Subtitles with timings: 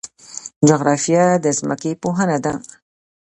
[0.67, 2.53] جغرافیه د ځمکې پوهنه ده